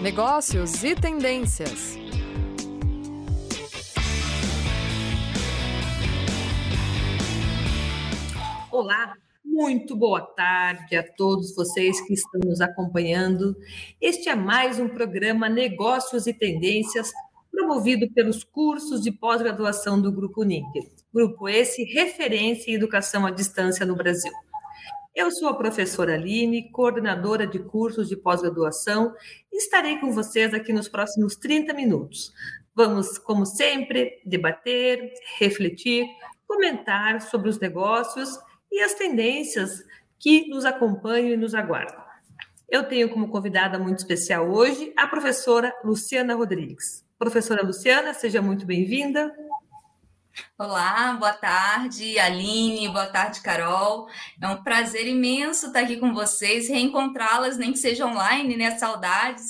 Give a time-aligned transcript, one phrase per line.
[0.00, 1.98] negócios e tendências.
[8.70, 9.14] Olá,
[9.44, 13.56] muito boa tarde a todos vocês que estão nos acompanhando.
[14.00, 17.10] Este é mais um programa Negócios e Tendências,
[17.50, 20.84] promovido pelos cursos de pós-graduação do Grupo Níquel.
[21.12, 24.32] Grupo esse referência em educação à distância no Brasil.
[25.18, 29.12] Eu sou a professora Aline, coordenadora de cursos de pós-graduação,
[29.52, 32.32] e estarei com vocês aqui nos próximos 30 minutos.
[32.72, 36.06] Vamos, como sempre, debater, refletir,
[36.46, 38.38] comentar sobre os negócios
[38.70, 39.84] e as tendências
[40.20, 42.00] que nos acompanham e nos aguardam.
[42.68, 47.04] Eu tenho como convidada muito especial hoje a professora Luciana Rodrigues.
[47.18, 49.34] Professora Luciana, seja muito bem-vinda.
[50.58, 54.08] Olá, boa tarde, Aline, boa tarde, Carol.
[54.40, 58.76] É um prazer imenso estar aqui com vocês, reencontrá-las, nem que seja online, né?
[58.76, 59.46] Saudades.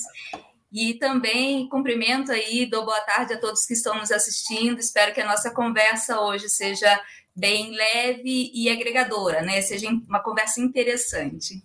[0.71, 4.79] E também cumprimento aí, dou boa tarde a todos que estão nos assistindo.
[4.79, 7.01] Espero que a nossa conversa hoje seja
[7.35, 9.61] bem leve e agregadora, né?
[9.61, 11.63] Seja uma conversa interessante.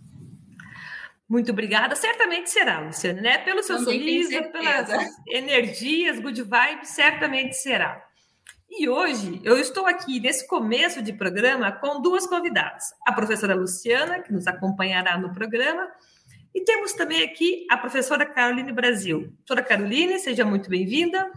[1.29, 1.97] Muito obrigada.
[1.97, 3.39] Certamente será, Luciana, né?
[3.39, 4.89] Pelo seu sorriso, pelas
[5.27, 8.03] energias, good vibes, certamente será.
[8.71, 12.93] E hoje eu estou aqui nesse começo de programa com duas convidadas.
[13.07, 15.87] A professora Luciana, que nos acompanhará no programa,
[16.55, 19.33] e temos também aqui a professora Caroline Brasil.
[19.39, 21.31] Professora Caroline, seja muito bem-vinda.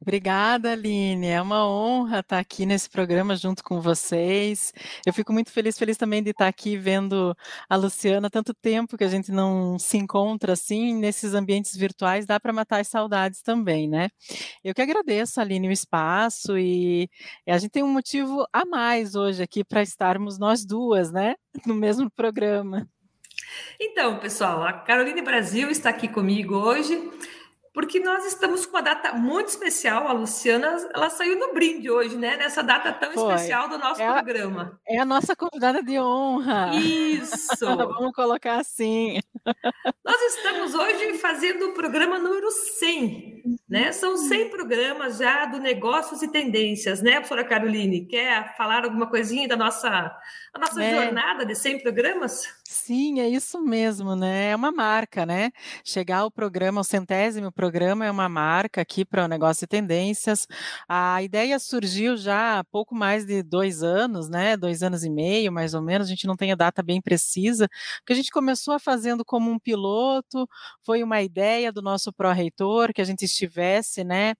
[0.00, 1.26] Obrigada, Aline.
[1.28, 4.72] É uma honra estar aqui nesse programa junto com vocês.
[5.04, 7.36] Eu fico muito feliz, feliz também de estar aqui vendo
[7.68, 8.30] a Luciana.
[8.30, 12.80] Tanto tempo que a gente não se encontra assim nesses ambientes virtuais, dá para matar
[12.80, 14.08] as saudades também, né?
[14.62, 17.08] Eu que agradeço, Aline, o espaço e
[17.46, 21.34] a gente tem um motivo a mais hoje aqui para estarmos nós duas, né?
[21.64, 22.88] No mesmo programa.
[23.80, 27.10] Então, pessoal, a Caroline Brasil está aqui comigo hoje
[27.76, 30.08] porque nós estamos com uma data muito especial.
[30.08, 32.34] A Luciana, ela saiu no brinde hoje, né?
[32.34, 33.34] Nessa data tão Foi.
[33.34, 34.80] especial do nosso é programa.
[34.88, 36.70] A, é a nossa convidada de honra.
[36.74, 37.66] Isso.
[37.76, 39.20] Vamos colocar assim.
[40.02, 43.92] Nós estamos hoje fazendo o programa número 100, né?
[43.92, 48.06] São 100 programas já do Negócios e Tendências, né, professora Caroline?
[48.06, 50.16] Quer falar alguma coisinha da nossa,
[50.56, 51.04] da nossa é.
[51.04, 52.44] jornada de 100 programas?
[52.64, 54.50] Sim, é isso mesmo, né?
[54.50, 55.50] É uma marca, né?
[55.84, 60.46] Chegar ao programa, o centésimo programa é uma marca aqui para o negócio e tendências.
[60.88, 64.56] A ideia surgiu já há pouco mais de dois anos, né?
[64.56, 66.06] Dois anos e meio, mais ou menos.
[66.06, 67.68] A gente não tem a data bem precisa,
[67.98, 70.48] porque a gente começou fazendo como um piloto,
[70.82, 74.34] foi uma ideia do nosso pró-reitor que a gente estivesse, né?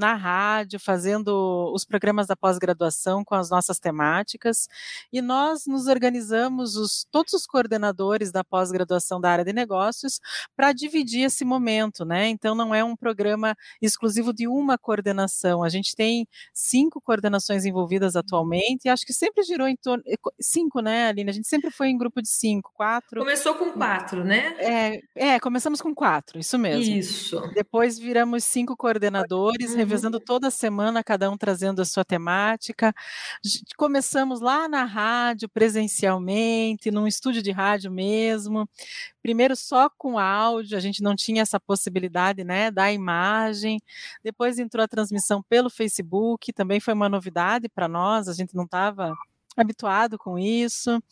[0.00, 4.66] Na rádio, fazendo os programas da pós-graduação com as nossas temáticas,
[5.12, 10.18] e nós nos organizamos, os, todos os coordenadores da pós-graduação da área de negócios
[10.56, 12.28] para dividir esse momento, né?
[12.28, 15.62] Então não é um programa exclusivo de uma coordenação.
[15.62, 20.02] A gente tem cinco coordenações envolvidas atualmente e acho que sempre girou em torno
[20.40, 21.28] cinco, né, Aline?
[21.28, 23.20] A gente sempre foi em grupo de cinco, quatro.
[23.20, 24.56] Começou com quatro, né?
[24.58, 26.96] É, é começamos com quatro, isso mesmo.
[26.96, 27.38] Isso.
[27.52, 29.89] Depois viramos cinco coordenadores, uhum.
[29.90, 32.94] Revezando toda semana, cada um trazendo a sua temática.
[33.76, 38.68] Começamos lá na rádio, presencialmente, num estúdio de rádio mesmo.
[39.20, 43.80] Primeiro só com áudio, a gente não tinha essa possibilidade, né, da imagem.
[44.22, 48.64] Depois entrou a transmissão pelo Facebook, também foi uma novidade para nós, a gente não
[48.64, 49.12] estava
[49.56, 51.02] habituado com isso.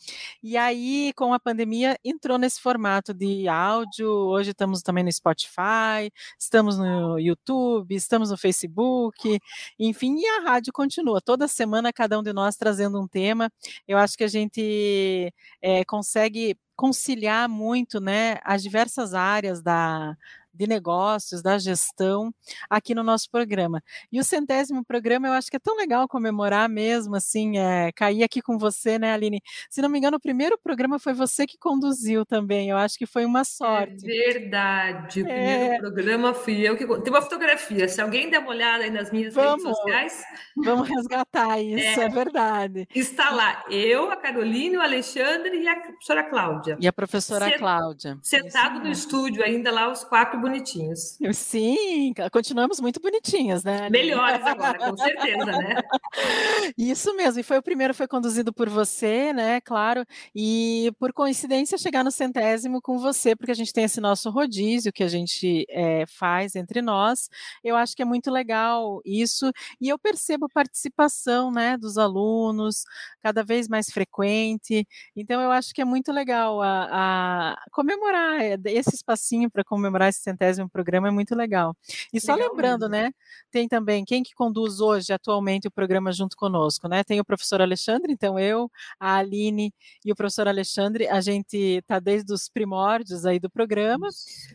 [0.41, 4.09] E aí, com a pandemia, entrou nesse formato de áudio.
[4.09, 9.39] Hoje estamos também no Spotify, estamos no YouTube, estamos no Facebook,
[9.77, 11.21] enfim, e a rádio continua.
[11.21, 13.51] Toda semana, cada um de nós trazendo um tema.
[13.87, 20.15] Eu acho que a gente é, consegue conciliar muito né, as diversas áreas da,
[20.53, 22.33] de negócios, da gestão,
[22.69, 23.81] aqui no nosso programa.
[24.11, 28.23] E o centésimo programa, eu acho que é tão legal comemorar mesmo, assim, é, cair
[28.23, 29.41] aqui com você, né, Aline?
[29.69, 33.05] Se não me engano, o primeiro programa foi você que conduziu também, eu acho que
[33.05, 34.05] foi uma sorte.
[34.05, 35.77] É verdade, o primeiro é...
[35.79, 36.85] programa fui eu que...
[36.85, 40.23] Tem uma fotografia, se alguém der uma olhada aí nas minhas vamos, redes sociais...
[40.57, 42.87] Vamos resgatar isso, é, é verdade.
[42.93, 46.77] Está lá, eu, a Caroline, o Alexandre e a professora Cláudia.
[46.79, 47.57] E a professora Set...
[47.59, 48.17] Cláudia.
[48.21, 51.17] Sentado no estúdio ainda lá, os quatro bonitinhos.
[51.33, 53.89] Sim, continuamos muito bonitinhas, né?
[53.89, 55.75] Melhores agora, com certeza, né?
[56.77, 59.61] Isso mesmo, e foi o primeiro, foi conduzido por você, né?
[59.61, 60.05] Claro,
[60.35, 64.93] e por coincidência chegar no centésimo com você, porque a gente tem esse nosso rodízio
[64.93, 67.29] que a gente é, faz entre nós.
[67.63, 72.83] Eu acho que é muito legal isso, e eu percebo participação, né, dos alunos
[73.21, 74.87] cada vez mais frequente.
[75.15, 80.09] Então eu acho que é muito legal a, a comemorar é, esse espacinho para comemorar
[80.09, 81.75] esse centésimo programa é muito legal.
[82.13, 83.05] E só legal lembrando, mesmo.
[83.05, 83.11] né?
[83.51, 87.03] Tem também quem que conduz hoje, atualmente, o programa junto conosco, né?
[87.03, 89.73] Tem o professor Alexandre, então eu, a Aline
[90.05, 94.07] e o professor Alexandre, a gente está desde os primórdios aí do programa.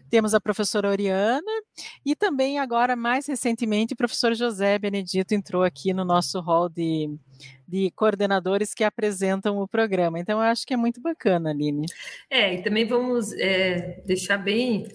[0.09, 1.53] Temos a professora Oriana
[2.05, 7.11] e também agora, mais recentemente, o professor José Benedito entrou aqui no nosso hall de
[7.67, 10.19] de coordenadores que apresentam o programa.
[10.19, 11.87] Então, eu acho que é muito bacana, Aline.
[12.31, 14.87] É, e também vamos é, deixar bem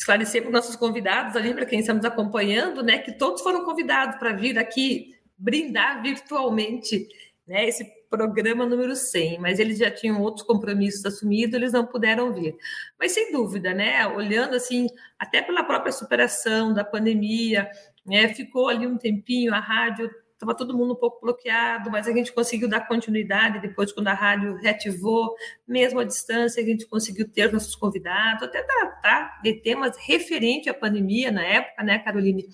[0.00, 4.16] esclarecer para os nossos convidados ali, para quem estamos acompanhando, né, que todos foram convidados
[4.16, 7.06] para vir aqui brindar virtualmente
[7.46, 12.32] né, esse programa número 100, mas eles já tinham outros compromissos assumidos, eles não puderam
[12.32, 12.56] vir.
[12.98, 14.86] Mas sem dúvida, né, olhando assim,
[15.18, 17.70] até pela própria superação da pandemia,
[18.04, 22.12] né, ficou ali um tempinho a rádio estava todo mundo um pouco bloqueado, mas a
[22.12, 25.34] gente conseguiu dar continuidade depois, quando a rádio reativou,
[25.68, 30.74] mesmo à distância, a gente conseguiu ter nossos convidados, até tratar de temas referentes à
[30.74, 32.48] pandemia na época, né, Caroline?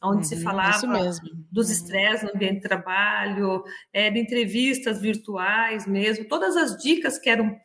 [0.00, 0.80] Onde uhum, se falava
[1.50, 1.72] dos uhum.
[1.72, 7.58] estresses no ambiente de trabalho, é, de entrevistas virtuais mesmo, todas as dicas que eram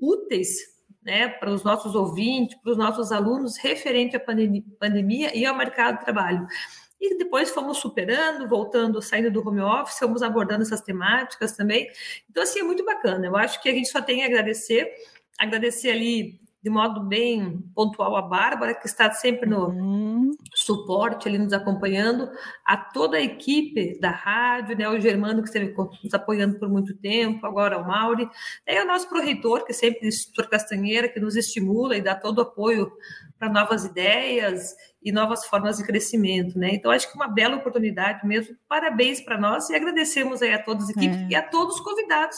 [0.00, 5.56] úteis né, para os nossos ouvintes, para os nossos alunos, referente à pandemia e ao
[5.56, 6.46] mercado de trabalho.
[7.00, 11.88] E depois fomos superando, voltando, saindo do home office, fomos abordando essas temáticas também.
[12.30, 13.26] Então, assim, é muito bacana.
[13.26, 14.90] Eu acho que a gente só tem a agradecer,
[15.38, 20.32] agradecer ali de modo bem pontual a Bárbara, que está sempre no uhum.
[20.52, 22.28] suporte ali nos acompanhando,
[22.64, 25.72] a toda a equipe da rádio, né, o Germano que esteve
[26.02, 28.28] nos apoiando por muito tempo, agora o Mauri,
[28.66, 32.42] e o nosso proreitor, que sempre o Castanheira, que nos estimula e dá todo o
[32.42, 32.90] apoio
[33.38, 34.74] para novas ideias
[35.06, 36.70] e novas formas de crescimento, né?
[36.72, 38.56] Então acho que uma bela oportunidade mesmo.
[38.68, 41.28] Parabéns para nós e agradecemos aí a todos os equipes é.
[41.30, 42.36] e a todos os convidados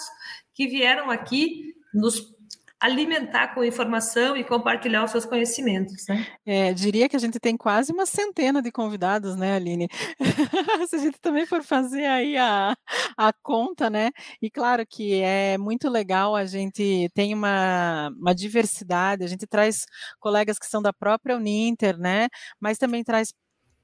[0.52, 2.36] que vieram aqui nos
[2.80, 6.06] alimentar com informação e compartilhar os seus conhecimentos.
[6.08, 6.26] Né?
[6.46, 9.88] É, diria que a gente tem quase uma centena de convidados, né, Aline?
[10.88, 12.76] Se a gente também for fazer aí a,
[13.16, 14.10] a conta, né?
[14.40, 19.84] E claro que é muito legal, a gente tem uma, uma diversidade, a gente traz
[20.20, 22.28] colegas que são da própria Uninter, né?
[22.60, 23.32] Mas também traz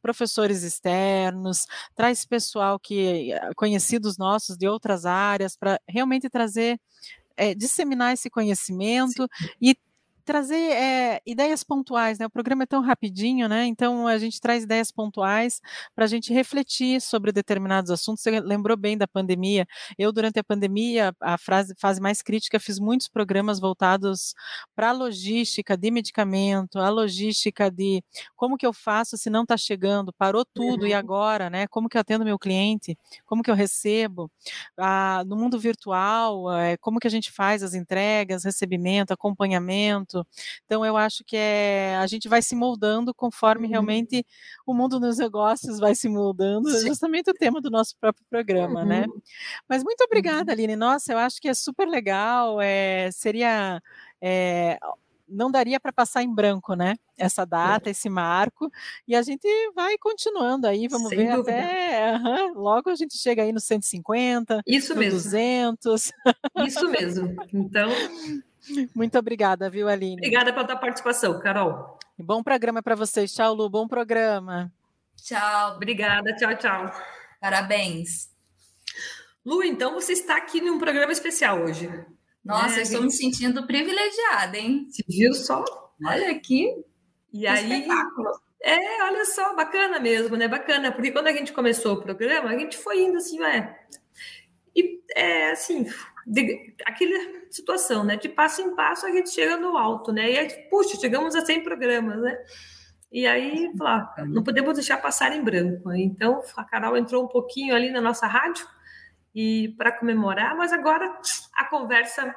[0.01, 6.79] professores externos, traz pessoal que conhecidos nossos de outras áreas para realmente trazer
[7.37, 9.49] é, disseminar esse conhecimento Sim.
[9.61, 9.77] e
[10.25, 12.27] trazer é, ideias pontuais, né?
[12.27, 13.67] O programa é tão rapidinho, né?
[13.67, 15.61] Então a gente traz ideias pontuais
[15.95, 18.23] para a gente refletir sobre determinados assuntos.
[18.23, 19.67] Você lembrou bem da pandemia.
[19.99, 24.35] Eu, durante a pandemia, a frase, fase mais crítica, fiz muitos programas voltados
[24.75, 28.03] para a logística de medicamento, a logística de
[28.35, 30.89] como que eu faço se não está chegando, parou tudo, uhum.
[30.89, 31.67] e agora, né?
[31.69, 34.31] Como que eu atendo meu cliente, como que eu recebo.
[34.79, 40.14] Ah, no mundo virtual, é, como que a gente faz as entregas, recebimento, acompanhamento
[40.65, 43.71] então, eu acho que é, a gente vai se moldando conforme uhum.
[43.71, 44.27] realmente
[44.67, 49.03] o mundo dos negócios vai se moldando, justamente o tema do nosso próprio programa, né?
[49.07, 49.15] uhum.
[49.15, 49.23] né?
[49.69, 50.53] Mas muito obrigada, uhum.
[50.53, 50.77] Aline.
[50.77, 53.81] Nossa, eu acho que é super legal, é, seria.
[54.21, 54.79] É,
[55.29, 56.97] não daria para passar em branco, né?
[57.17, 57.93] Essa data, é.
[57.93, 58.71] esse marco,
[59.07, 61.53] e a gente vai continuando aí, vamos Sem ver dúvida.
[61.53, 62.13] até.
[62.17, 65.19] Uhum, logo a gente chega aí no 150, Isso no mesmo.
[65.19, 66.13] 200.
[66.67, 67.37] Isso mesmo.
[67.53, 67.89] Então.
[68.95, 70.17] Muito obrigada, viu, Aline?
[70.17, 71.99] Obrigada pela tua participação, Carol.
[72.19, 73.33] Bom programa para vocês.
[73.33, 73.69] Tchau, Lu.
[73.69, 74.73] Bom programa.
[75.17, 75.77] Tchau.
[75.77, 76.35] Obrigada.
[76.37, 76.95] Tchau, tchau.
[77.41, 78.31] Parabéns.
[79.45, 81.91] Lu, então você está aqui num programa especial hoje.
[82.45, 83.11] Nossa, é, eu estou gente...
[83.11, 84.87] me sentindo privilegiada, hein?
[84.89, 85.65] Você viu só?
[86.05, 86.71] Olha aqui.
[87.33, 87.81] E aí.
[87.81, 88.31] Espetáculo.
[88.63, 90.49] É, olha só, bacana mesmo, né?
[90.49, 93.79] Bacana, porque quando a gente começou o programa, a gente foi indo assim, ué.
[94.75, 95.87] E é assim,
[96.27, 97.19] de, aquela
[97.51, 98.17] situação, né?
[98.17, 100.31] De passo em passo a gente chega no alto, né?
[100.31, 102.39] E aí, puxa, chegamos a 100 programas, né?
[103.13, 105.93] E aí, falar, ah, não podemos deixar passar em branco.
[105.93, 108.67] Então, a Carol entrou um pouquinho ali na nossa rádio
[109.35, 111.17] e para comemorar, mas agora
[111.55, 112.35] a conversa.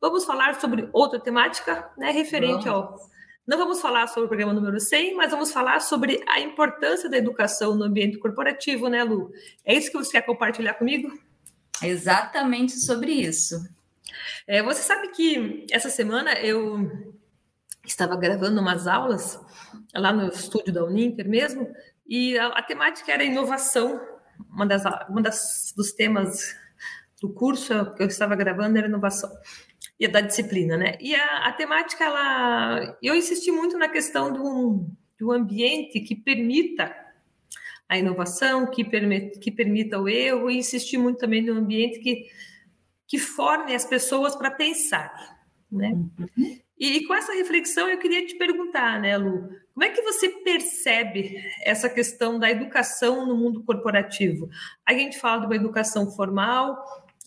[0.00, 2.10] Vamos falar sobre outra temática, né?
[2.10, 2.98] Referente ao.
[3.46, 7.16] Não vamos falar sobre o programa número 100, mas vamos falar sobre a importância da
[7.16, 9.30] educação no ambiente corporativo, né, Lu?
[9.64, 11.10] É isso que você quer compartilhar comigo?
[11.82, 13.56] Exatamente sobre isso.
[14.46, 17.14] É, você sabe que essa semana eu
[17.84, 19.40] estava gravando umas aulas
[19.94, 21.72] lá no estúdio da Uninter mesmo,
[22.06, 24.00] e a, a temática era inovação.
[24.50, 26.56] Uma das, uma das dos temas
[27.20, 29.30] do curso que eu estava gravando era inovação
[30.00, 30.96] e da disciplina, né?
[30.98, 34.86] E a, a temática, ela, eu insisti muito na questão do,
[35.18, 36.90] do ambiente que permita
[37.90, 42.28] a inovação, que, permita, que permita o erro, e insistir muito também no ambiente que,
[43.04, 45.12] que forme as pessoas para pensar.
[45.68, 45.90] Né?
[45.90, 46.58] Uhum.
[46.78, 51.42] E com essa reflexão eu queria te perguntar, né, Lu, como é que você percebe
[51.64, 54.48] essa questão da educação no mundo corporativo?
[54.86, 56.78] A gente fala de uma educação formal,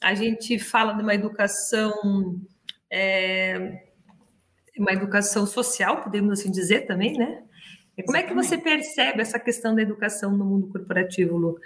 [0.01, 2.41] a gente fala de uma educação
[2.89, 3.83] é,
[4.77, 7.43] uma educação social, podemos assim dizer também, né?
[8.01, 11.59] Como é que você percebe essa questão da educação no mundo corporativo, Lu?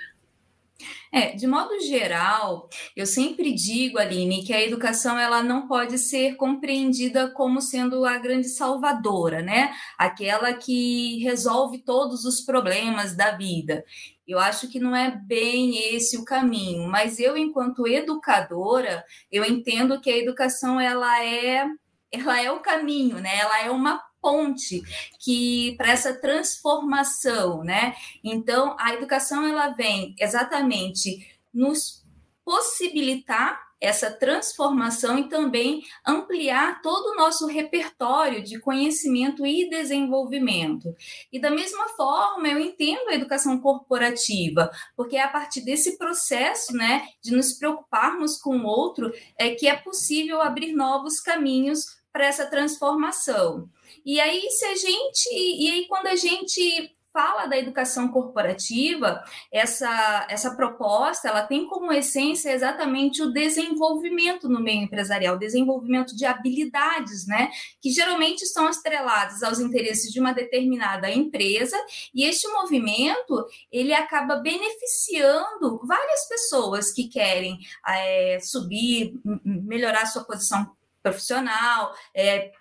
[1.12, 6.36] É, de modo geral, eu sempre digo, Aline, que a educação ela não pode ser
[6.36, 9.74] compreendida como sendo a grande salvadora, né?
[9.98, 13.84] Aquela que resolve todos os problemas da vida.
[14.28, 20.02] Eu acho que não é bem esse o caminho, mas eu, enquanto educadora, eu entendo
[20.02, 21.66] que a educação ela é
[22.12, 23.38] ela é o caminho, né?
[23.38, 24.84] Ela é uma ponte
[25.20, 27.96] que para essa transformação, né?
[28.22, 32.04] Então, a educação ela vem exatamente nos
[32.44, 40.94] possibilitar essa transformação e também ampliar todo o nosso repertório de conhecimento e desenvolvimento.
[41.32, 46.74] E da mesma forma, eu entendo a educação corporativa, porque é a partir desse processo,
[46.74, 51.86] né, de nos preocuparmos com o outro, é que é possível abrir novos caminhos
[52.18, 53.70] para essa transformação.
[54.04, 55.30] E aí, se a gente.
[55.32, 61.92] E aí, quando a gente fala da educação corporativa, essa, essa proposta ela tem como
[61.92, 67.50] essência exatamente o desenvolvimento no meio empresarial, o desenvolvimento de habilidades, né?
[67.82, 71.78] Que geralmente estão estreladas aos interesses de uma determinada empresa,
[72.14, 77.58] e este movimento ele acaba beneficiando várias pessoas que querem
[77.88, 82.52] é, subir, melhorar sua posição profissional, é,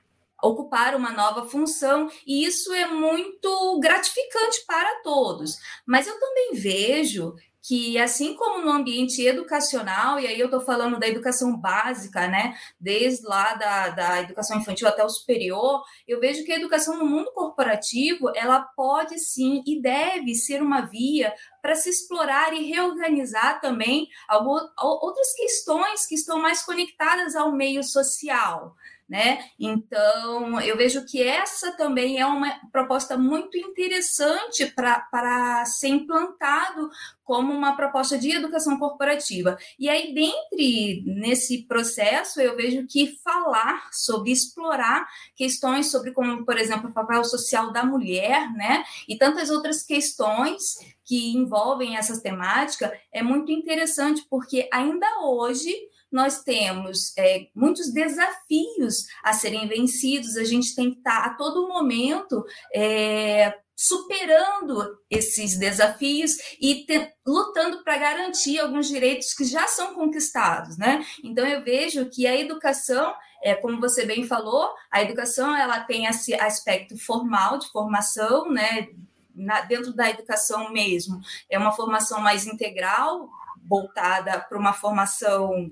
[0.43, 5.57] ocupar uma nova função, e isso é muito gratificante para todos.
[5.87, 7.35] Mas eu também vejo
[7.66, 12.56] que, assim como no ambiente educacional, e aí eu estou falando da educação básica, né,
[12.78, 17.04] desde lá da, da educação infantil até o superior, eu vejo que a educação no
[17.04, 23.61] mundo corporativo, ela pode sim e deve ser uma via para se explorar e reorganizar
[23.61, 28.76] também algumas, outras questões que estão mais conectadas ao meio social
[29.08, 29.44] né?
[29.58, 36.90] Então, eu vejo que essa também é uma proposta muito interessante para ser implantado
[37.22, 39.56] como uma proposta de educação corporativa.
[39.78, 46.56] E aí, dentre nesse processo, eu vejo que falar sobre explorar questões sobre como, por
[46.56, 48.84] exemplo, o papel social da mulher, né?
[49.08, 55.72] E tantas outras questões que envolvem essa temática é muito interessante, porque ainda hoje
[56.10, 61.68] nós temos é, muitos desafios a serem vencidos, a gente tem que estar a todo
[61.68, 62.44] momento
[62.75, 70.78] é, superando esses desafios e te, lutando para garantir alguns direitos que já são conquistados,
[70.78, 71.04] né?
[71.22, 76.06] Então eu vejo que a educação, é, como você bem falou, a educação ela tem
[76.06, 78.88] esse aspecto formal de formação, né?
[79.34, 81.20] Na, dentro da educação mesmo,
[81.50, 83.28] é uma formação mais integral,
[83.68, 85.70] voltada para uma formação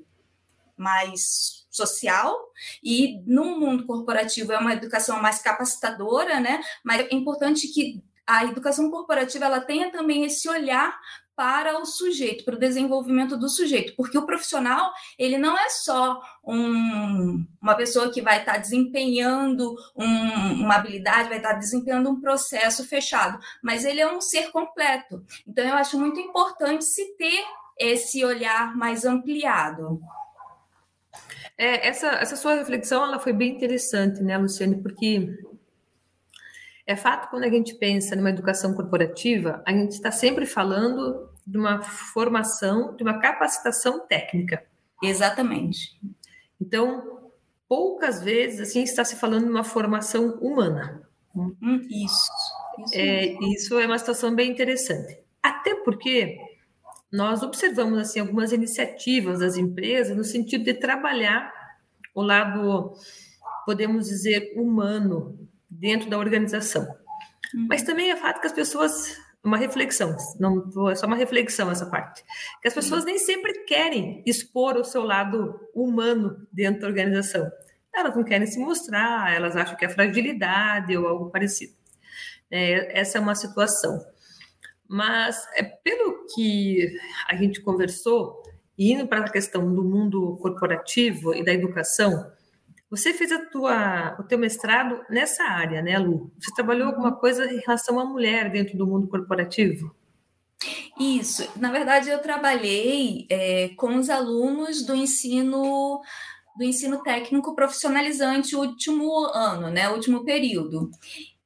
[0.76, 2.36] mais social
[2.82, 6.62] e no mundo corporativo é uma educação mais capacitadora, né?
[6.84, 10.98] Mas é importante que a educação corporativa ela tenha também esse olhar
[11.36, 16.20] para o sujeito, para o desenvolvimento do sujeito, porque o profissional ele não é só
[16.44, 22.86] um, uma pessoa que vai estar desempenhando um, uma habilidade, vai estar desempenhando um processo
[22.86, 25.24] fechado, mas ele é um ser completo.
[25.46, 27.44] Então eu acho muito importante se ter
[27.76, 30.00] esse olhar mais ampliado.
[31.56, 34.82] É, essa, essa sua reflexão ela foi bem interessante, né, Luciane?
[34.82, 35.28] Porque
[36.86, 41.56] é fato quando a gente pensa numa educação corporativa, a gente está sempre falando de
[41.56, 44.64] uma formação, de uma capacitação técnica.
[45.02, 45.98] Exatamente.
[46.60, 47.30] Então,
[47.68, 51.02] poucas vezes assim está se falando de uma formação humana.
[51.34, 51.54] Hum,
[51.90, 52.30] isso.
[52.84, 55.18] Isso é, isso é uma situação bem interessante.
[55.42, 56.38] Até porque
[57.14, 61.52] nós observamos assim algumas iniciativas das empresas no sentido de trabalhar
[62.12, 62.92] o lado,
[63.64, 65.38] podemos dizer, humano
[65.70, 66.82] dentro da organização.
[67.54, 67.66] Uhum.
[67.68, 71.86] Mas também é fato que as pessoas, uma reflexão, não é só uma reflexão essa
[71.86, 72.24] parte,
[72.60, 77.48] que as pessoas nem sempre querem expor o seu lado humano dentro da organização.
[77.94, 81.74] Elas não querem se mostrar, elas acham que é fragilidade ou algo parecido.
[82.50, 84.04] É, essa é uma situação.
[84.88, 86.88] Mas, é, pelo que
[87.28, 88.42] a gente conversou,
[88.78, 92.30] indo para a questão do mundo corporativo e da educação,
[92.90, 96.30] você fez a tua, o teu mestrado nessa área, né, Lu?
[96.38, 99.94] Você trabalhou alguma coisa em relação à mulher dentro do mundo corporativo?
[100.98, 101.48] Isso.
[101.56, 106.00] Na verdade, eu trabalhei é, com os alunos do ensino
[106.56, 110.88] do ensino técnico profissionalizante, último ano, né, último período.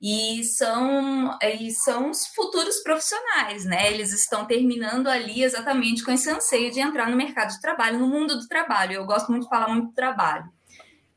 [0.01, 3.93] E são, e são os futuros profissionais, né?
[3.93, 8.07] Eles estão terminando ali exatamente com esse anseio de entrar no mercado de trabalho, no
[8.07, 8.93] mundo do trabalho.
[8.93, 10.49] Eu gosto muito de falar muito do trabalho,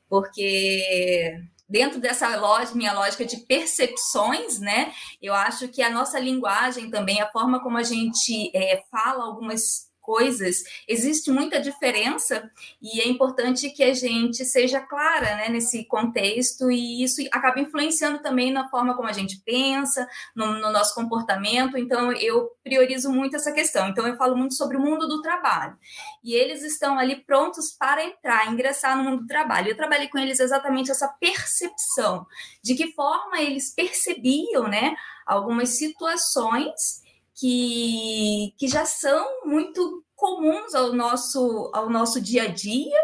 [0.09, 1.37] porque
[1.69, 4.91] dentro dessa lógica, minha lógica de percepções, né?
[5.21, 9.90] Eu acho que a nossa linguagem também, a forma como a gente é, fala algumas
[10.01, 12.49] coisas, existe muita diferença
[12.81, 18.19] e é importante que a gente seja clara né, nesse contexto e isso acaba influenciando
[18.19, 21.77] também na forma como a gente pensa, no, no, nosso comportamento.
[21.77, 23.87] Então, eu priorizo muito essa questão.
[23.87, 25.77] Então, eu falo muito sobre o mundo do trabalho.
[26.23, 29.69] E eles estão ali prontos para entrar, ingressar no mundo do trabalho.
[29.69, 32.25] Eu trabalhei com eles exatamente essa percepção
[32.63, 37.01] de que forma eles percebiam né, algumas situações
[37.35, 42.99] que, que já são muito comuns ao nosso, ao nosso dia a dia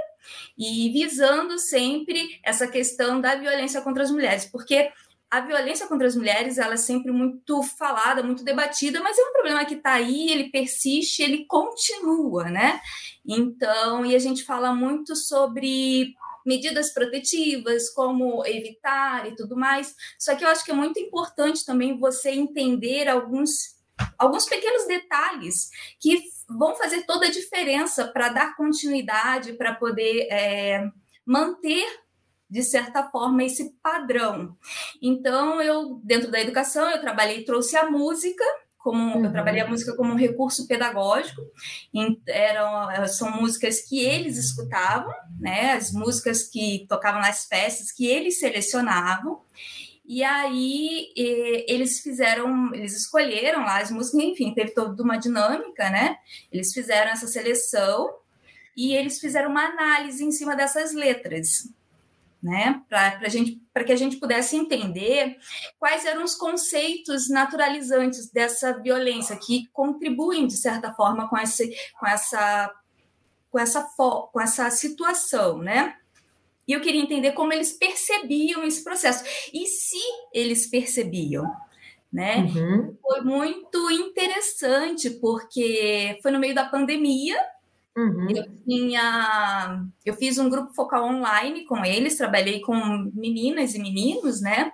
[0.58, 4.92] e visando sempre essa questão da violência contra as mulheres, porque
[5.30, 9.34] a violência contra as mulheres ela é sempre muito falada, muito debatida, mas é um
[9.34, 12.80] problema que está aí, ele persiste, ele continua, né?
[13.26, 16.14] Então, e a gente fala muito sobre
[16.46, 19.94] medidas protetivas, como evitar e tudo mais.
[20.18, 23.77] Só que eu acho que é muito importante também você entender alguns
[24.18, 30.90] alguns pequenos detalhes que vão fazer toda a diferença para dar continuidade, para poder é,
[31.26, 31.86] manter
[32.50, 34.56] de certa forma esse padrão.
[35.02, 38.44] Então eu dentro da educação eu trabalhei trouxe a música
[38.78, 39.26] como uhum.
[39.26, 41.42] eu trabalhei a música como um recurso pedagógico.
[42.26, 45.74] Eram são músicas que eles escutavam, né?
[45.74, 49.42] As músicas que tocavam nas festas que eles selecionavam.
[50.08, 51.12] E aí
[51.68, 56.18] eles fizeram, eles escolheram lá as músicas, enfim, teve toda uma dinâmica, né?
[56.50, 58.10] Eles fizeram essa seleção
[58.76, 61.70] e eles fizeram uma análise em cima dessas letras,
[62.42, 62.82] né?
[62.88, 65.36] Para que a gente pudesse entender
[65.78, 72.08] quais eram os conceitos naturalizantes dessa violência que contribuem de certa forma com esse, com
[72.08, 72.74] essa,
[73.52, 73.82] com essa,
[74.32, 75.98] com essa situação, né?
[76.68, 79.98] E eu queria entender como eles percebiam esse processo e se
[80.34, 81.50] eles percebiam.
[82.12, 82.38] Né?
[82.38, 82.98] Uhum.
[83.02, 87.38] Foi muito interessante, porque foi no meio da pandemia.
[87.96, 88.28] Uhum.
[88.30, 92.76] Eu, tinha, eu fiz um grupo focal online com eles, trabalhei com
[93.14, 94.72] meninas e meninos, né?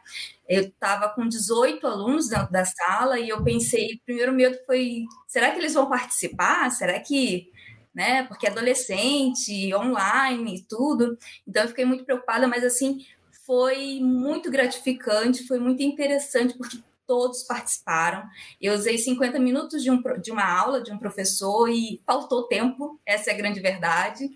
[0.47, 5.05] Eu estava com 18 alunos dentro da sala e eu pensei, o primeiro medo foi:
[5.25, 6.69] será que eles vão participar?
[6.71, 7.49] Será que
[7.93, 8.23] né?
[8.23, 11.17] Porque adolescente, online e tudo.
[11.47, 13.05] Então eu fiquei muito preocupada, mas assim,
[13.45, 18.23] foi muito gratificante, foi muito interessante, porque todos participaram.
[18.61, 22.99] Eu usei 50 minutos de, um, de uma aula de um professor e faltou tempo,
[23.05, 24.29] essa é a grande verdade.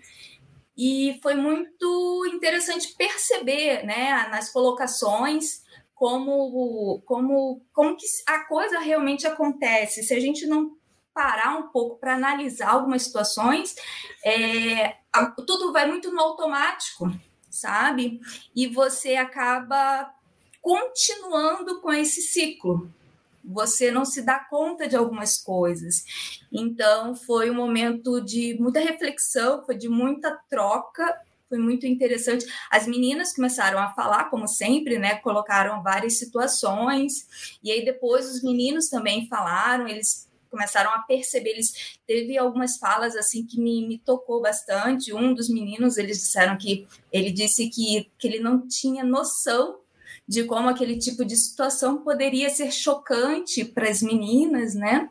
[0.76, 9.26] E foi muito interessante perceber, né, nas colocações, como, como, como que a coisa realmente
[9.26, 10.04] acontece.
[10.04, 10.77] Se a gente não
[11.18, 13.74] parar um pouco para analisar algumas situações,
[14.24, 14.98] é,
[15.44, 17.10] tudo vai muito no automático,
[17.50, 18.20] sabe?
[18.54, 20.14] E você acaba
[20.62, 22.88] continuando com esse ciclo.
[23.44, 26.04] Você não se dá conta de algumas coisas.
[26.52, 32.46] Então, foi um momento de muita reflexão, foi de muita troca, foi muito interessante.
[32.70, 35.16] As meninas começaram a falar, como sempre, né?
[35.16, 41.98] Colocaram várias situações, e aí depois os meninos também falaram, eles começaram a perceber, eles
[42.06, 45.12] teve algumas falas assim que me, me tocou bastante.
[45.12, 49.78] Um dos meninos, eles disseram que ele disse que, que ele não tinha noção
[50.26, 55.08] de como aquele tipo de situação poderia ser chocante para as meninas, né?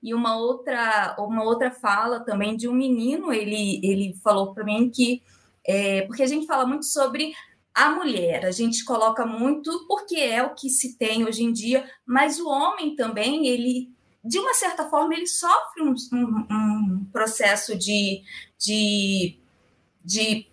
[0.00, 4.90] E uma outra, uma outra fala também de um menino, ele, ele falou para mim
[4.90, 5.22] que,
[5.66, 7.32] é, porque a gente fala muito sobre
[7.74, 11.84] a mulher, a gente coloca muito porque é o que se tem hoje em dia,
[12.06, 13.93] mas o homem também, ele
[14.24, 18.22] de uma certa forma, ele sofre um, um, um processo de,
[18.58, 19.38] de,
[20.02, 20.46] de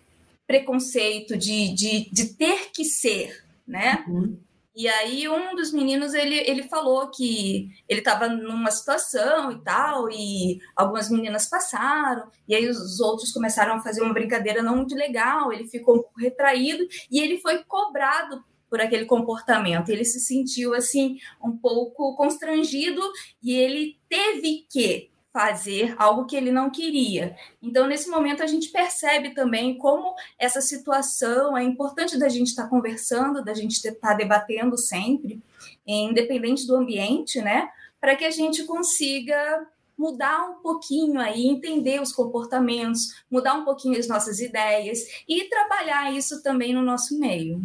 [0.46, 4.04] preconceito, de, de, de, ter que ser, né?
[4.06, 4.38] Uhum.
[4.74, 10.10] E aí um dos meninos ele, ele falou que ele estava numa situação e tal,
[10.10, 14.94] e algumas meninas passaram, e aí os outros começaram a fazer uma brincadeira não muito
[14.94, 19.90] legal, ele ficou retraído e ele foi cobrado por aquele comportamento.
[19.90, 23.02] Ele se sentiu assim um pouco constrangido
[23.42, 27.36] e ele teve que fazer algo que ele não queria.
[27.62, 32.66] Então, nesse momento, a gente percebe também como essa situação é importante da gente estar
[32.66, 35.42] conversando, da gente estar debatendo sempre,
[35.86, 37.68] independente do ambiente, né?
[38.00, 39.66] Para que a gente consiga
[39.98, 46.10] mudar um pouquinho aí, entender os comportamentos, mudar um pouquinho as nossas ideias e trabalhar
[46.10, 47.60] isso também no nosso meio.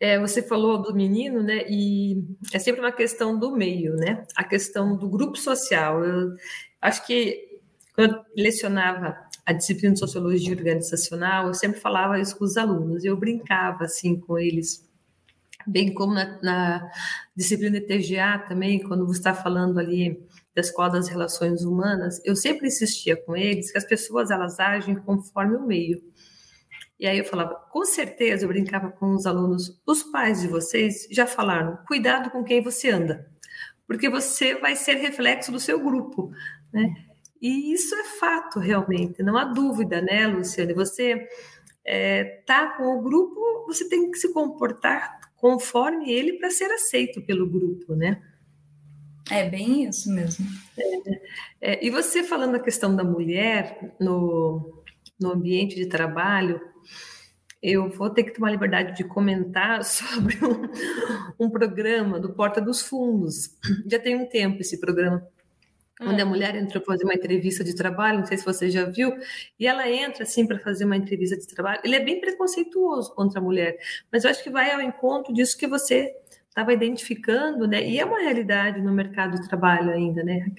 [0.00, 1.64] É, você falou do menino, né?
[1.68, 4.24] E é sempre uma questão do meio, né?
[4.34, 6.02] A questão do grupo social.
[6.02, 6.34] Eu
[6.80, 7.60] acho que
[7.94, 13.04] quando eu lecionava a disciplina de sociologia organizacional, eu sempre falava isso com os alunos.
[13.04, 14.88] Eu brincava assim com eles,
[15.66, 16.90] bem como na, na
[17.36, 20.18] disciplina de TGA também, quando você está falando ali
[20.54, 24.96] da escola das relações humanas, eu sempre insistia com eles que as pessoas elas agem
[24.96, 26.02] conforme o meio.
[27.00, 31.08] E aí eu falava, com certeza, eu brincava com os alunos, os pais de vocês
[31.10, 33.26] já falaram, cuidado com quem você anda,
[33.86, 36.30] porque você vai ser reflexo do seu grupo,
[36.70, 36.94] né?
[37.40, 40.74] E isso é fato, realmente, não há dúvida, né, Luciane?
[40.74, 41.26] Você
[41.86, 47.22] é, tá com o grupo, você tem que se comportar conforme ele para ser aceito
[47.22, 48.20] pelo grupo, né?
[49.30, 50.44] É bem isso mesmo.
[50.76, 51.20] É,
[51.62, 54.82] é, e você falando a questão da mulher no,
[55.18, 56.60] no ambiente de trabalho,
[57.62, 62.80] eu vou ter que tomar liberdade de comentar sobre um, um programa do Porta dos
[62.80, 63.56] Fundos.
[63.86, 65.26] Já tem um tempo esse programa
[66.00, 66.28] onde a hum.
[66.30, 69.12] mulher entrou para fazer uma entrevista de trabalho, não sei se você já viu,
[69.58, 71.80] e ela entra assim para fazer uma entrevista de trabalho.
[71.84, 73.76] Ele é bem preconceituoso contra a mulher,
[74.10, 76.16] mas eu acho que vai ao encontro disso que você
[76.48, 77.86] estava identificando, né?
[77.86, 80.50] E é uma realidade no mercado de trabalho ainda, né?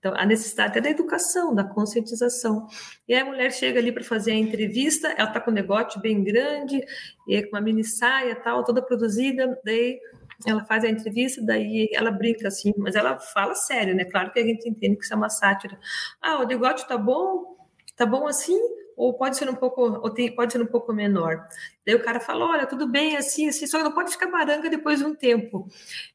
[0.00, 2.66] Então, a necessidade é da educação, da conscientização.
[3.06, 6.00] E aí a mulher chega ali para fazer a entrevista, ela está com um negócio
[6.00, 6.82] bem grande,
[7.28, 10.00] e com uma mini saia tal, toda produzida, daí
[10.46, 14.06] ela faz a entrevista, daí ela brinca assim, mas ela fala sério, né?
[14.06, 15.78] Claro que a gente entende que isso é uma sátira.
[16.20, 17.56] Ah, o negócio tá bom?
[17.94, 18.58] Tá bom assim?
[19.00, 21.42] Ou pode ser um pouco, ou tem, pode ser um pouco menor.
[21.86, 24.68] Daí o cara fala, olha, tudo bem, assim, assim, só que não pode ficar baranga
[24.68, 25.66] depois de um tempo.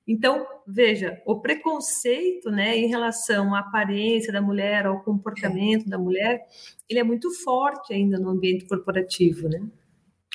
[0.08, 6.46] Então, veja, o preconceito, né, em relação à aparência da mulher, ao comportamento da mulher,
[6.88, 9.66] ele é muito forte ainda no ambiente corporativo, né?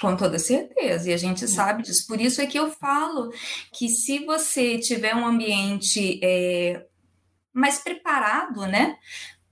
[0.01, 2.05] Com toda certeza, e a gente sabe disso.
[2.09, 3.31] Por isso é que eu falo
[3.73, 6.85] que se você tiver um ambiente é,
[7.53, 8.97] mais preparado, né,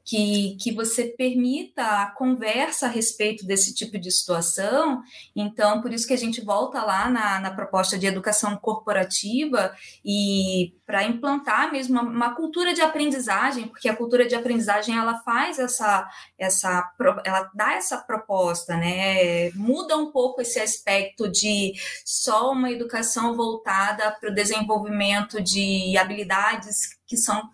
[0.09, 5.03] que, que você permita a conversa a respeito desse tipo de situação.
[5.37, 9.71] Então, por isso que a gente volta lá na, na proposta de educação corporativa
[10.03, 15.19] e para implantar mesmo uma, uma, cultura de aprendizagem, porque a cultura de aprendizagem ela
[15.19, 16.91] faz essa, essa
[17.23, 19.51] ela dá essa proposta, né?
[19.51, 26.97] Muda um pouco esse aspecto de só uma educação voltada para o desenvolvimento de habilidades
[27.07, 27.51] que são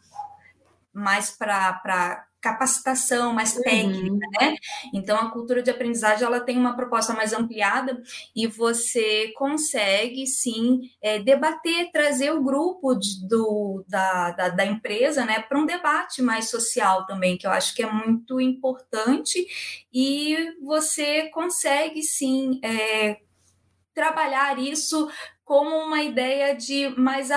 [0.92, 4.18] mais para capacitação mais técnica, uhum.
[4.38, 4.54] né?
[4.92, 8.02] Então a cultura de aprendizagem ela tem uma proposta mais ampliada
[8.36, 15.24] e você consegue sim é, debater, trazer o grupo de, do, da, da, da, empresa,
[15.24, 19.46] né, para um debate mais social também, que eu acho que é muito importante
[19.90, 23.20] e você consegue sim é,
[23.94, 25.08] trabalhar isso
[25.44, 27.28] como uma ideia de mais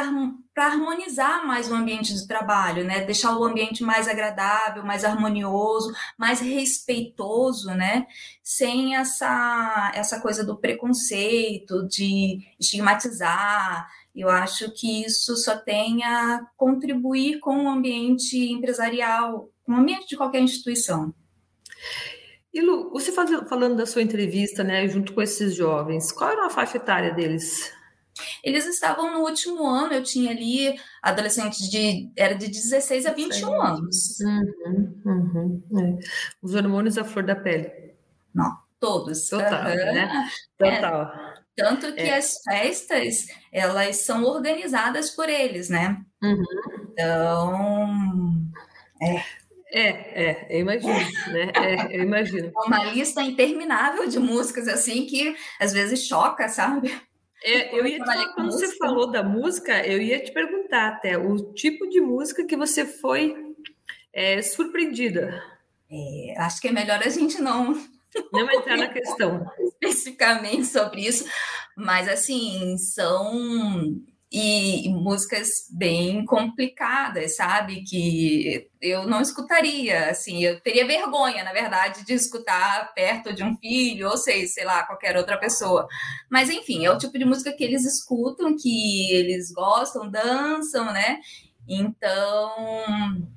[0.54, 3.04] para harmonizar mais o ambiente de trabalho, né?
[3.04, 8.08] Deixar o ambiente mais agradável, mais harmonioso, mais respeitoso, né?
[8.42, 13.88] Sem essa essa coisa do preconceito, de estigmatizar.
[14.16, 20.08] Eu acho que isso só tem a contribuir com o ambiente empresarial, com o ambiente
[20.08, 21.14] de qualquer instituição.
[22.54, 26.50] E Lu, você falando da sua entrevista, né, junto com esses jovens, qual era a
[26.50, 27.77] faixa etária deles?
[28.44, 33.62] Eles estavam no último ano, eu tinha ali adolescentes de era de 16 a 21
[33.62, 34.20] anos.
[34.20, 36.00] Uhum, uhum, é.
[36.42, 37.72] Os hormônios à flor da pele.
[38.34, 39.30] Não, todos.
[39.30, 39.94] Total, uhum.
[39.94, 40.30] né?
[40.58, 41.04] Total.
[41.04, 42.18] É, tanto que é.
[42.18, 46.00] as festas, elas são organizadas por eles, né?
[46.22, 46.44] Uhum.
[46.92, 48.52] Então,
[49.02, 49.48] é.
[49.70, 51.52] É, é, eu imagino, né?
[51.54, 52.48] É, eu imagino.
[52.48, 56.90] É uma lista interminável de músicas assim que às vezes choca, sabe?
[57.48, 58.68] É, eu ia te quando música.
[58.68, 62.86] você falou da música, eu ia te perguntar até o tipo de música que você
[62.86, 63.36] foi
[64.12, 65.42] é, surpreendida.
[65.90, 67.74] É, acho que é melhor a gente não.
[68.34, 69.46] Não entrar na questão.
[69.60, 71.26] Especificamente sobre isso,
[71.76, 77.84] mas assim, são e, músicas bem complicadas, sabe?
[77.84, 83.58] Que eu não escutaria, assim, eu teria vergonha, na verdade, de escutar perto de um
[83.58, 85.88] filho, ou sei, sei lá, qualquer outra pessoa.
[86.30, 91.20] Mas enfim, é o tipo de música que eles escutam, que eles gostam, dançam, né?
[91.68, 93.28] Então,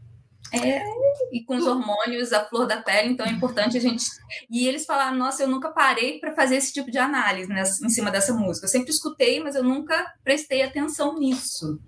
[0.53, 0.83] é,
[1.31, 4.05] e com os hormônios, a flor da pele, então é importante a gente.
[4.51, 7.51] E eles falaram: nossa, eu nunca parei para fazer esse tipo de análise
[7.85, 8.67] em cima dessa música.
[8.67, 11.81] Eu sempre escutei, mas eu nunca prestei atenção nisso.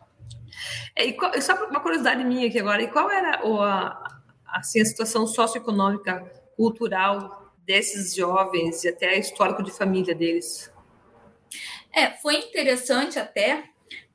[0.95, 4.81] É, e qual, só uma curiosidade minha aqui agora, e qual era o, a, assim,
[4.81, 6.21] a situação socioeconômica,
[6.57, 10.71] cultural desses jovens e até histórico de família deles?
[11.93, 13.65] É, foi interessante até,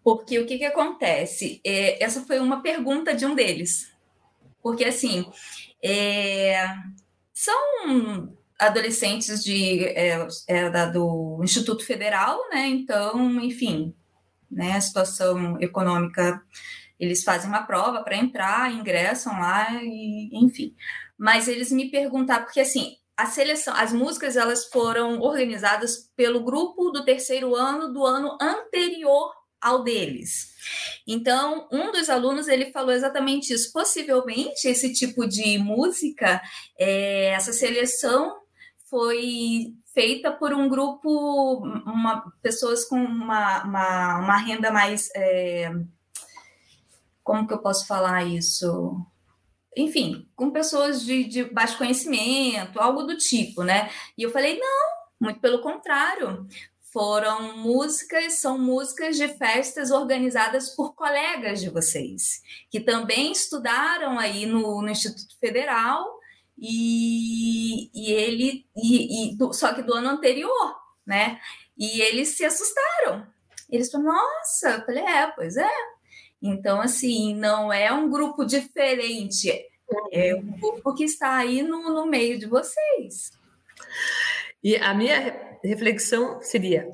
[0.03, 1.59] porque o que, que acontece?
[1.65, 3.96] É, essa foi uma pergunta de um deles.
[4.67, 5.25] Porque, assim,
[5.81, 6.67] é,
[7.33, 12.67] são adolescentes de, é, é, do Instituto Federal, né?
[12.67, 13.95] Então, enfim,
[14.51, 16.43] né, a situação econômica,
[16.99, 20.75] eles fazem uma prova para entrar, ingressam lá, e, enfim.
[21.17, 26.91] Mas eles me perguntaram, porque assim, a seleção, as músicas elas foram organizadas pelo grupo
[26.91, 30.55] do terceiro ano do ano anterior ao deles.
[31.05, 33.71] Então, um dos alunos ele falou exatamente isso.
[33.71, 36.41] Possivelmente esse tipo de música,
[36.77, 38.37] é, essa seleção
[38.89, 45.09] foi feita por um grupo, uma, pessoas com uma, uma, uma renda mais.
[45.15, 45.71] É,
[47.23, 49.05] como que eu posso falar isso?
[49.75, 53.89] Enfim, com pessoas de, de baixo conhecimento, algo do tipo, né?
[54.17, 54.89] E eu falei, não,
[55.19, 56.47] muito pelo contrário
[56.91, 64.45] foram músicas, são músicas de festas organizadas por colegas de vocês, que também estudaram aí
[64.45, 66.19] no, no Instituto Federal
[66.57, 71.39] e, e ele e, e só que do ano anterior, né?
[71.77, 73.27] E eles se assustaram.
[73.69, 75.69] Eles falaram, nossa, eu falei, é, pois é.
[76.41, 79.51] Então, assim, não é um grupo diferente,
[80.11, 83.31] é um grupo que está aí no, no meio de vocês.
[84.63, 86.89] E a minha reflexão seria: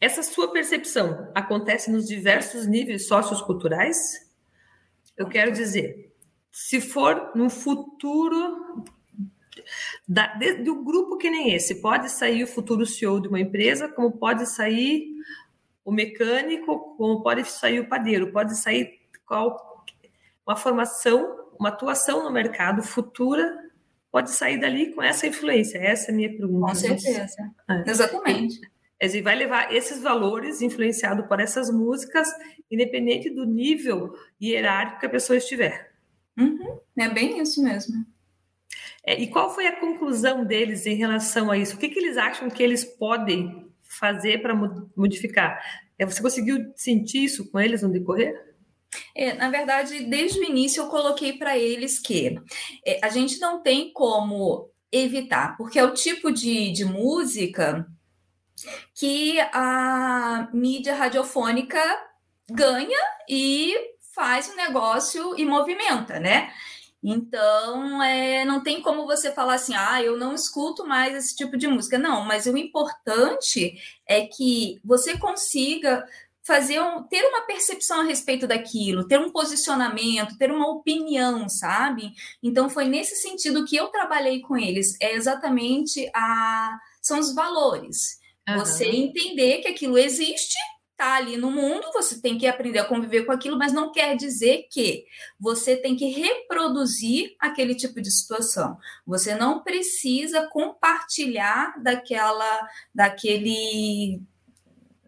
[0.00, 4.30] essa sua percepção acontece nos diversos níveis socioculturais?
[5.16, 6.12] Eu quero dizer,
[6.50, 8.84] se for no futuro
[10.08, 13.40] da, de, de, um grupo que nem esse, pode sair o futuro CEO de uma
[13.40, 15.12] empresa, como pode sair
[15.84, 19.84] o mecânico, como pode sair o padeiro, pode sair qual,
[20.46, 23.70] uma formação, uma atuação no mercado futura
[24.12, 25.78] pode sair dali com essa influência.
[25.78, 26.66] Essa é a minha pergunta.
[26.66, 27.34] Com certeza.
[27.68, 27.90] É.
[27.90, 28.60] Exatamente.
[29.00, 32.28] Ele vai levar esses valores influenciados por essas músicas,
[32.70, 35.90] independente do nível hierárquico que a pessoa estiver.
[36.38, 38.06] Uhum, é bem isso mesmo.
[39.04, 41.74] É, e qual foi a conclusão deles em relação a isso?
[41.74, 44.54] O que, que eles acham que eles podem fazer para
[44.94, 45.60] modificar?
[45.98, 48.51] É, você conseguiu sentir isso com eles no decorrer?
[49.14, 52.38] É, na verdade, desde o início eu coloquei para eles que
[52.86, 57.86] é, a gente não tem como evitar, porque é o tipo de, de música
[58.94, 61.80] que a mídia radiofônica
[62.50, 63.74] ganha e
[64.14, 66.52] faz o negócio e movimenta, né?
[67.02, 71.56] Então, é, não tem como você falar assim, ah, eu não escuto mais esse tipo
[71.56, 71.98] de música.
[71.98, 73.76] Não, mas o importante
[74.06, 76.06] é que você consiga
[76.44, 82.12] fazer um, ter uma percepção a respeito daquilo, ter um posicionamento, ter uma opinião, sabe?
[82.42, 84.96] Então foi nesse sentido que eu trabalhei com eles.
[85.00, 88.18] É exatamente a são os valores.
[88.48, 88.58] Uhum.
[88.58, 90.56] Você entender que aquilo existe,
[90.96, 94.16] tá ali no mundo, você tem que aprender a conviver com aquilo, mas não quer
[94.16, 95.04] dizer que
[95.38, 98.78] você tem que reproduzir aquele tipo de situação.
[99.04, 104.22] Você não precisa compartilhar daquela daquele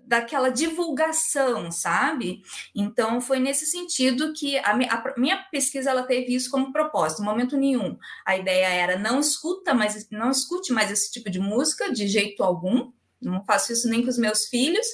[0.06, 2.42] daquela divulgação, sabe?
[2.74, 7.24] Então foi nesse sentido que a, a, minha pesquisa ela teve isso como propósito, em
[7.24, 7.96] momento nenhum.
[8.24, 12.42] A ideia era não escuta, mas não escute mais esse tipo de música de jeito
[12.42, 12.92] algum.
[13.20, 14.86] Não faço isso nem com os meus filhos,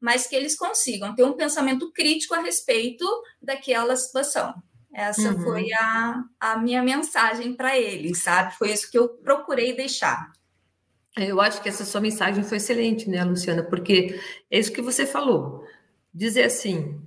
[0.00, 3.04] mas que eles consigam ter um pensamento crítico a respeito
[3.40, 4.54] daquela situação.
[4.92, 5.42] Essa uhum.
[5.42, 8.56] foi a, a minha mensagem para eles, sabe?
[8.56, 10.32] Foi isso que eu procurei deixar.
[11.18, 13.62] Eu acho que essa sua mensagem foi excelente, né, Luciana?
[13.62, 15.64] Porque é isso que você falou.
[16.12, 17.00] Dizer assim,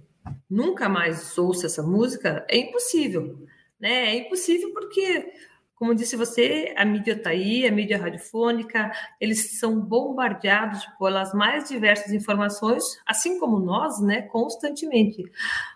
[0.50, 3.38] nunca mais ouça essa música é impossível,
[3.80, 4.10] né?
[4.10, 5.32] É impossível porque,
[5.76, 8.91] como disse você, a mídia está aí, a mídia radiofônica,
[9.22, 15.24] eles são bombardeados pelas mais diversas informações, assim como nós, né, constantemente.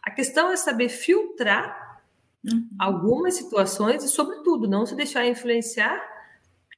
[0.01, 2.01] A questão é saber filtrar
[2.43, 2.67] uhum.
[2.79, 6.12] algumas situações e, sobretudo, não se deixar influenciar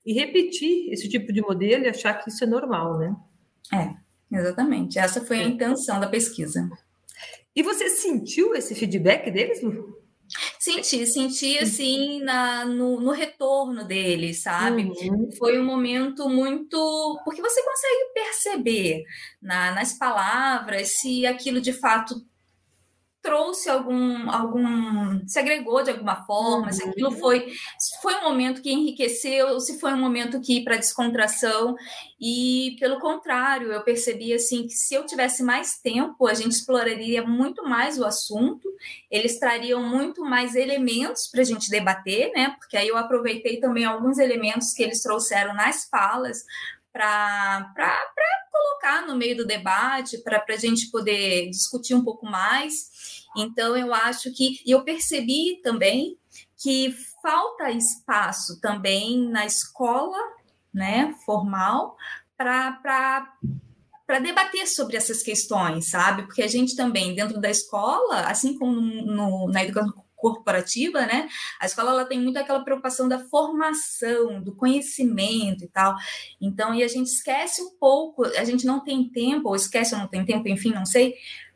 [0.06, 3.16] e repetir esse tipo de modelo e achar que isso é normal, né?
[3.74, 5.00] É, exatamente.
[5.00, 5.48] Essa foi a é.
[5.48, 6.70] intenção da pesquisa.
[7.56, 9.96] E você sentiu esse feedback deles, Lu?
[10.60, 14.84] Senti, senti assim na, no, no retorno deles, sabe?
[14.84, 15.30] Uhum.
[15.38, 17.22] Foi um momento muito.
[17.24, 19.04] Porque você consegue perceber
[19.42, 22.16] na, nas palavras se aquilo de fato
[23.26, 26.72] trouxe algum, algum, se agregou de alguma forma, uhum.
[26.72, 30.78] se aquilo foi, se foi um momento que enriqueceu, se foi um momento que para
[30.78, 31.76] descontração
[32.22, 37.24] e pelo contrário, eu percebi assim que se eu tivesse mais tempo, a gente exploraria
[37.24, 38.70] muito mais o assunto,
[39.10, 42.56] eles trariam muito mais elementos para a gente debater, né?
[42.60, 46.46] Porque aí eu aproveitei também alguns elementos que eles trouxeram nas falas
[46.94, 47.74] para
[48.56, 53.26] colocar no meio do debate, para a gente poder discutir um pouco mais.
[53.36, 54.62] Então, eu acho que.
[54.66, 56.18] E eu percebi também
[56.58, 60.18] que falta espaço também na escola
[60.74, 61.98] né, formal
[62.38, 62.80] para
[64.06, 66.24] para debater sobre essas questões, sabe?
[66.24, 71.30] Porque a gente também, dentro da escola, assim como no, na educação corporativa, né?
[71.60, 75.96] A escola ela tem muito aquela preocupação da formação, do conhecimento e tal.
[76.42, 80.02] Então, e a gente esquece um pouco, a gente não tem tempo, ou esquece ou
[80.02, 81.14] não tem tempo, enfim, não sei,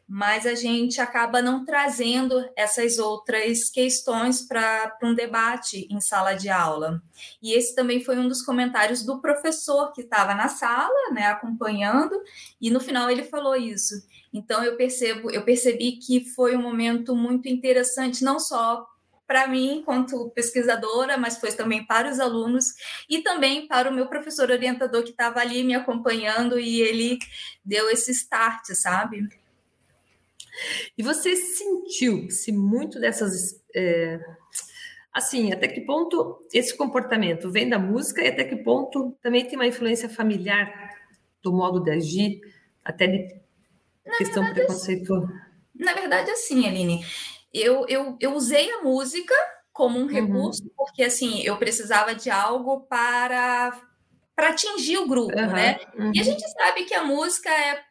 [0.08, 6.50] mas a gente acaba não trazendo essas outras questões para um debate em sala de
[6.50, 7.02] aula.
[7.42, 12.16] E esse também foi um dos comentários do professor que estava na sala, né, acompanhando,
[12.62, 13.96] e no final ele falou isso.
[14.34, 18.88] Então eu percebo, eu percebi que foi um momento muito interessante, não só
[19.30, 22.74] para mim, enquanto pesquisadora, mas foi também para os alunos
[23.08, 27.20] e também para o meu professor orientador que estava ali me acompanhando e ele
[27.64, 29.28] deu esse start, sabe?
[30.98, 33.62] E você sentiu se muito dessas.
[33.76, 34.20] É,
[35.14, 39.58] assim, até que ponto esse comportamento vem da música e até que ponto também tem
[39.58, 40.90] uma influência familiar
[41.44, 42.42] do modo de agir,
[42.84, 43.39] até de
[44.06, 45.34] na questão verdade, preconceituosa?
[45.76, 47.06] Na verdade, assim, Aline,
[47.54, 49.34] eu, eu, eu usei a música
[49.72, 50.08] como um uhum.
[50.08, 50.72] recurso, uhum.
[50.76, 53.82] porque assim, eu precisava de algo para
[54.36, 55.80] para atingir o grupo, uhum, né?
[55.98, 56.12] Uhum.
[56.14, 56.24] E a uhum.
[56.24, 57.84] gente sabe que a música é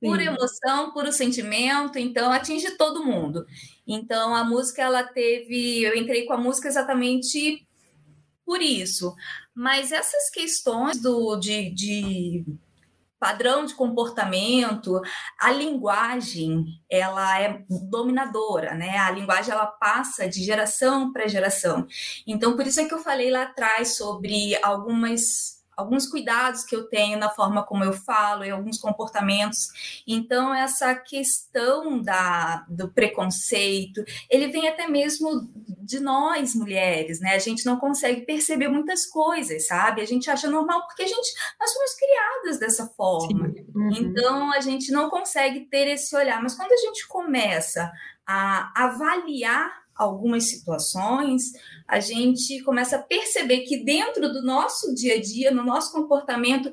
[0.00, 3.44] pura emoção, puro sentimento, então atinge todo mundo.
[3.86, 7.66] Então a música ela teve, eu entrei com a música exatamente
[8.46, 9.14] por isso.
[9.54, 12.44] Mas essas questões do de, de
[13.20, 15.00] padrão de comportamento,
[15.38, 18.96] a linguagem, ela é dominadora, né?
[18.96, 21.86] A linguagem ela passa de geração para geração.
[22.26, 26.84] Então por isso é que eu falei lá atrás sobre algumas alguns cuidados que eu
[26.84, 30.02] tenho na forma como eu falo, e alguns comportamentos.
[30.06, 37.34] Então, essa questão da, do preconceito, ele vem até mesmo de nós, mulheres, né?
[37.34, 40.00] A gente não consegue perceber muitas coisas, sabe?
[40.00, 43.52] A gente acha normal porque a gente, nós fomos criadas dessa forma.
[43.74, 43.90] Uhum.
[43.92, 46.40] Então, a gente não consegue ter esse olhar.
[46.42, 47.90] Mas quando a gente começa
[48.26, 51.52] a avaliar algumas situações,
[51.86, 56.72] a gente começa a perceber que dentro do nosso dia a dia, no nosso comportamento,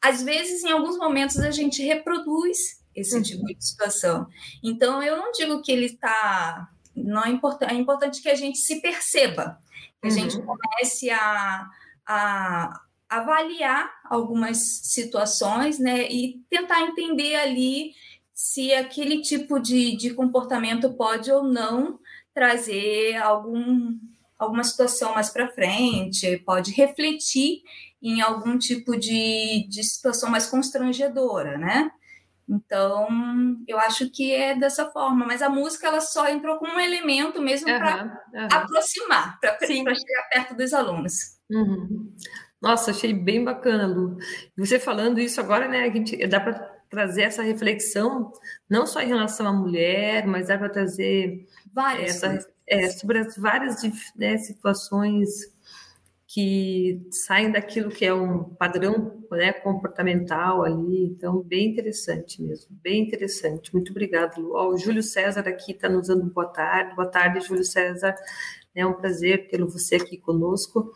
[0.00, 2.58] às vezes, em alguns momentos, a gente reproduz
[2.96, 3.22] esse uhum.
[3.22, 4.26] tipo de situação.
[4.64, 6.68] Então, eu não digo que ele está.
[6.96, 9.58] Não é, importante, é importante que a gente se perceba,
[10.00, 10.16] que a uhum.
[10.16, 11.68] gente comece a,
[12.06, 17.92] a avaliar algumas situações, né, e tentar entender ali
[18.32, 22.00] se aquele tipo de, de comportamento pode ou não
[22.34, 23.98] trazer algum,
[24.38, 27.62] alguma situação mais para frente, pode refletir
[28.02, 31.90] em algum tipo de, de situação mais constrangedora, né?
[32.48, 33.08] Então,
[33.68, 37.40] eu acho que é dessa forma, mas a música ela só entrou como um elemento
[37.40, 38.48] mesmo uhum, para uhum.
[38.50, 41.38] aproximar, para chegar perto dos alunos.
[41.50, 42.12] Uhum.
[42.60, 44.16] Nossa, achei bem bacana, Lu.
[44.56, 45.82] Você falando isso agora, né?
[45.82, 46.54] A gente dá para
[46.88, 48.30] trazer essa reflexão,
[48.68, 53.36] não só em relação à mulher, mas dá para trazer várias essa, é, sobre as
[53.36, 53.82] várias
[54.16, 55.52] né, situações
[56.26, 61.04] que saem daquilo que é um padrão né, comportamental ali.
[61.04, 63.72] Então, bem interessante mesmo, bem interessante.
[63.74, 64.54] Muito obrigado, Lu.
[64.54, 66.96] Ó, o Júlio César aqui está nos dando boa tarde.
[66.96, 68.14] Boa tarde, Júlio César.
[68.74, 70.90] É um prazer tê-lo você aqui conosco.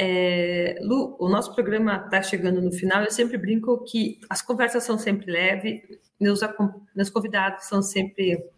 [0.00, 3.02] É, Lu, o nosso programa está chegando no final.
[3.02, 5.82] Eu sempre brinco que as conversas são sempre leves,
[6.18, 6.40] meus,
[6.96, 8.48] meus convidados são sempre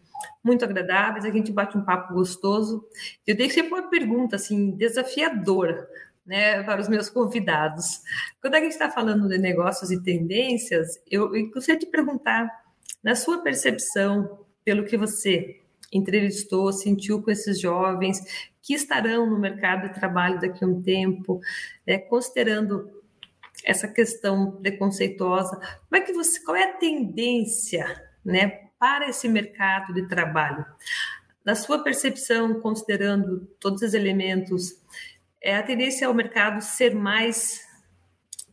[0.42, 2.84] muito agradáveis, a gente bate um papo gostoso.
[3.26, 5.88] Eu dei sempre uma pergunta assim desafiadora,
[6.24, 8.00] né, para os meus convidados.
[8.40, 12.48] Quando a gente está falando de negócios e tendências, eu, eu gostaria de perguntar,
[13.02, 15.60] na sua percepção, pelo que você
[15.92, 21.40] entrevistou, sentiu com esses jovens que estarão no mercado de trabalho daqui a um tempo,
[21.86, 23.00] é, considerando
[23.64, 27.84] essa questão preconceituosa, como é que você, qual é a tendência,
[28.24, 30.64] né, para esse mercado de trabalho?
[31.44, 34.74] Na sua percepção, considerando todos os elementos,
[35.40, 37.60] é a tendência ao mercado ser mais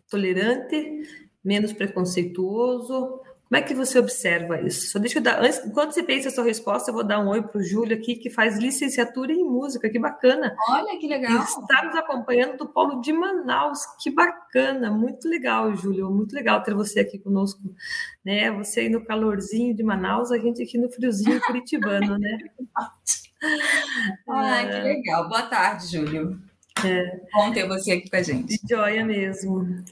[0.10, 1.02] tolerante,
[1.44, 3.22] menos preconceituoso?
[3.48, 4.92] Como é que você observa isso?
[4.92, 7.30] Só deixa eu dar, antes, enquanto você pensa a sua resposta, eu vou dar um
[7.30, 10.54] oi para o Júlio aqui, que faz licenciatura em música, que bacana.
[10.70, 11.42] Olha que legal.
[11.44, 16.74] está nos acompanhando do Polo de Manaus, que bacana, muito legal, Júlio, muito legal ter
[16.74, 17.62] você aqui conosco,
[18.24, 18.52] né?
[18.52, 22.38] Você aí no calorzinho de Manaus, a gente aqui no friozinho curitibano, né?
[24.28, 25.30] Ai, que legal.
[25.30, 26.42] Boa tarde, Júlio.
[26.84, 27.22] É.
[27.34, 28.60] Bom ter você aqui com a gente.
[28.70, 29.84] Joia mesmo.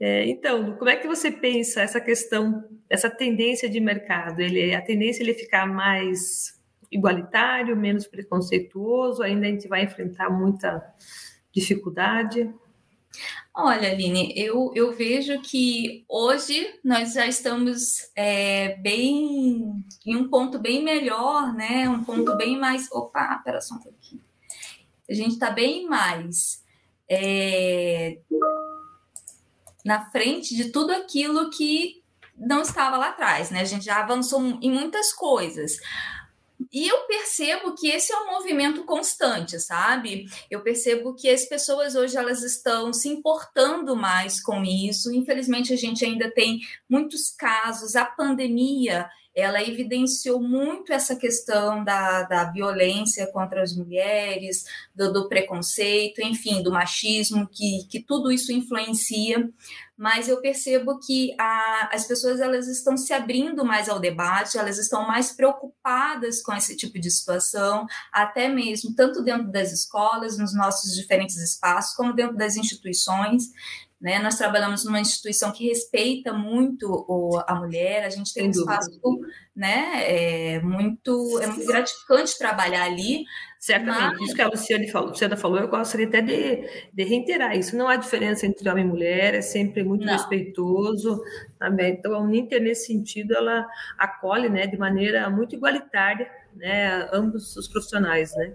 [0.00, 4.40] É, então, como é que você pensa essa questão, essa tendência de mercado?
[4.40, 9.22] Ele, a tendência é ele ficar mais igualitário, menos preconceituoso?
[9.22, 10.82] Ainda a gente vai enfrentar muita
[11.52, 12.52] dificuldade?
[13.56, 20.58] Olha, Aline, eu, eu vejo que hoje nós já estamos é, bem em um ponto
[20.58, 21.88] bem melhor, né?
[21.88, 22.90] Um ponto bem mais.
[22.90, 24.20] Opa, pera só um pouquinho.
[25.08, 26.64] A gente está bem mais.
[27.08, 28.18] É,
[29.84, 32.02] na frente de tudo aquilo que
[32.36, 33.60] não estava lá atrás, né?
[33.60, 35.78] A gente já avançou em muitas coisas.
[36.72, 40.26] E eu percebo que esse é um movimento constante, sabe?
[40.50, 45.12] Eu percebo que as pessoas hoje elas estão se importando mais com isso.
[45.12, 47.96] Infelizmente a gente ainda tem muitos casos.
[47.96, 54.64] A pandemia ela evidenciou muito essa questão da, da violência contra as mulheres,
[54.94, 59.52] do, do preconceito, enfim, do machismo, que, que tudo isso influencia
[59.96, 64.76] mas eu percebo que a, as pessoas elas estão se abrindo mais ao debate, elas
[64.76, 70.52] estão mais preocupadas com esse tipo de situação, até mesmo tanto dentro das escolas, nos
[70.52, 73.50] nossos diferentes espaços, como dentro das instituições.
[74.00, 74.18] Né?
[74.18, 78.90] Nós trabalhamos numa instituição que respeita muito o, a mulher, a gente tem um espaço
[79.56, 83.24] né, é, muito, é muito gratificante trabalhar ali.
[83.58, 84.20] Certamente, mas...
[84.20, 87.76] isso que a Luciane falou, Luciana falou, eu gostaria até de, de reiterar isso.
[87.76, 90.12] Não há diferença entre homem e mulher, é sempre muito Não.
[90.12, 91.22] respeitoso.
[91.58, 91.94] Também.
[91.94, 93.66] Então, a Uninter, nesse sentido, ela
[93.96, 98.54] acolhe né, de maneira muito igualitária né, ambos os profissionais, né?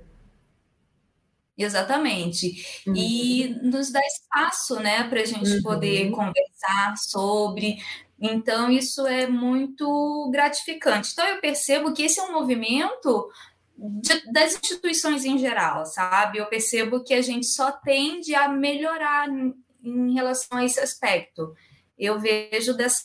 [1.60, 2.66] Exatamente.
[2.88, 2.96] Uhum.
[2.96, 5.62] E nos dá espaço, né, para a gente uhum.
[5.62, 7.78] poder conversar sobre.
[8.18, 11.12] Então, isso é muito gratificante.
[11.12, 13.30] Então, eu percebo que esse é um movimento
[13.78, 16.38] de, das instituições em geral, sabe?
[16.38, 19.54] Eu percebo que a gente só tende a melhorar em,
[19.84, 21.54] em relação a esse aspecto.
[21.98, 23.04] Eu vejo dessa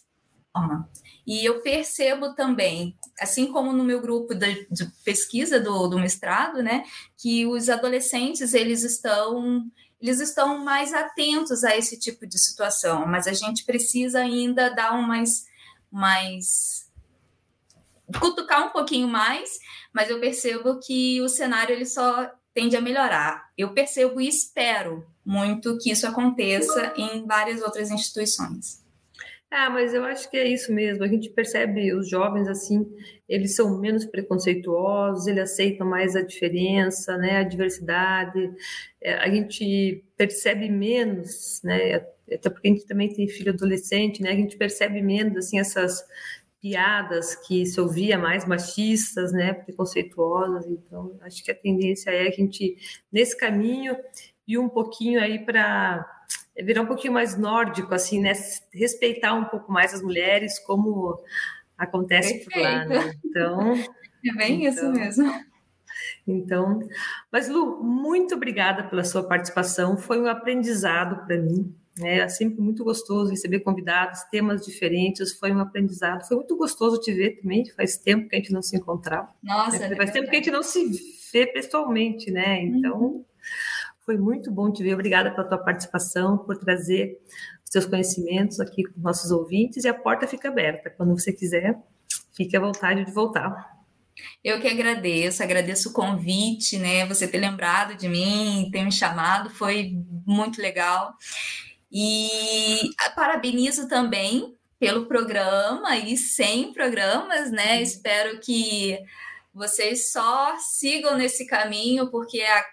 [0.52, 0.88] forma.
[1.26, 6.62] E eu percebo também, assim como no meu grupo de, de pesquisa do, do, mestrado,
[6.62, 6.84] né,
[7.16, 9.64] que os adolescentes eles estão
[10.00, 14.92] eles estão mais atentos a esse tipo de situação, mas a gente precisa ainda dar
[14.92, 15.46] um mais,
[15.90, 16.90] mais
[18.20, 19.48] cutucar um pouquinho mais,
[19.94, 23.50] mas eu percebo que o cenário ele só tende a melhorar.
[23.56, 28.83] Eu percebo e espero muito que isso aconteça em várias outras instituições.
[29.56, 31.04] Ah, mas eu acho que é isso mesmo.
[31.04, 32.84] A gente percebe os jovens assim,
[33.28, 38.50] eles são menos preconceituosos, eles aceitam mais a diferença, né, a diversidade.
[39.00, 44.30] É, a gente percebe menos, né, até porque a gente também tem filho adolescente, né,
[44.30, 46.04] a gente percebe menos assim essas
[46.60, 50.66] piadas que se ouvia mais machistas, né, preconceituosas.
[50.66, 52.76] Então, acho que a tendência é a gente
[53.12, 53.96] nesse caminho
[54.48, 56.04] e um pouquinho aí para
[56.62, 58.32] virar um pouquinho mais nórdico, assim, né?
[58.72, 61.18] Respeitar um pouco mais as mulheres, como
[61.76, 62.50] acontece Perfeito.
[62.52, 63.14] por lá, né?
[63.24, 63.74] Então.
[64.26, 65.44] É bem então, isso mesmo.
[66.26, 66.80] Então,
[67.30, 69.98] mas Lu, muito obrigada pela sua participação.
[69.98, 71.74] Foi um aprendizado para mim.
[71.98, 72.20] Né?
[72.20, 75.32] É sempre muito gostoso receber convidados, temas diferentes.
[75.34, 76.26] Foi um aprendizado.
[76.26, 77.68] Foi muito gostoso te ver também.
[77.72, 79.28] Faz tempo que a gente não se encontrava.
[79.42, 79.94] Nossa, né?
[79.94, 80.90] faz é tempo que a gente não se
[81.30, 82.62] vê pessoalmente, né?
[82.62, 82.98] Então.
[82.98, 83.24] Uhum.
[84.04, 84.94] Foi muito bom te ver.
[84.94, 87.18] Obrigada pela tua participação, por trazer
[87.64, 89.84] os seus conhecimentos aqui com nossos ouvintes.
[89.84, 90.90] E a porta fica aberta.
[90.90, 91.78] Quando você quiser,
[92.36, 93.74] fique à vontade de voltar.
[94.42, 97.06] Eu que agradeço, agradeço o convite, né?
[97.06, 99.92] Você ter lembrado de mim, ter me chamado, foi
[100.26, 101.14] muito legal.
[101.90, 102.80] E
[103.14, 107.80] parabenizo também pelo programa e sem programas, né?
[107.80, 108.98] Espero que
[109.52, 112.64] vocês só sigam nesse caminho, porque a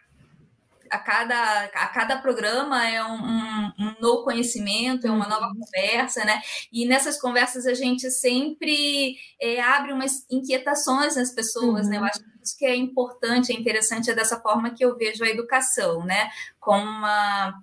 [0.92, 5.60] a cada, a cada programa é um, um, um, novo conhecimento, é uma nova uhum.
[5.60, 6.42] conversa, né?
[6.72, 11.92] E nessas conversas a gente sempre é, abre umas inquietações nas pessoas, uhum.
[11.92, 11.98] né?
[11.98, 12.08] Eu uhum.
[12.08, 15.30] acho que isso que é importante, é interessante, é dessa forma que eu vejo a
[15.30, 16.30] educação, né?
[16.60, 17.54] Com uma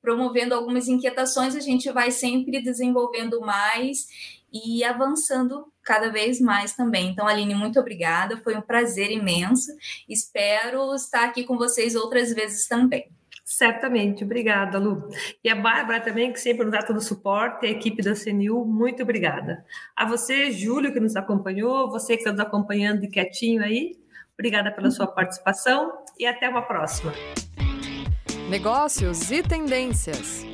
[0.00, 4.08] promovendo algumas inquietações, a gente vai sempre desenvolvendo mais
[4.52, 7.10] e avançando cada vez mais também.
[7.10, 9.72] Então, Aline, muito obrigada, foi um prazer imenso.
[10.08, 13.08] Espero estar aqui com vocês outras vezes também.
[13.44, 15.08] Certamente, obrigada, Lu.
[15.42, 18.64] E a Bárbara também, que sempre nos dá todo o suporte, a equipe da CNU,
[18.64, 19.64] muito obrigada.
[19.96, 23.96] A você, Júlio, que nos acompanhou, você que está nos acompanhando de quietinho aí,
[24.34, 27.12] obrigada pela sua participação e até uma próxima.
[28.48, 30.51] Negócios e tendências.